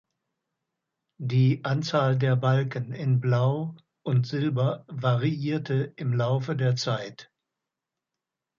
Die 1.21 1.63
Anzahl 1.63 2.17
der 2.17 2.35
Balken 2.35 2.91
in 2.91 3.19
Blau 3.19 3.75
und 4.01 4.25
Silber 4.25 4.83
variierte 4.87 5.93
im 5.95 6.13
Laufe 6.13 6.55
der 6.55 6.75
Zeit. 6.75 7.31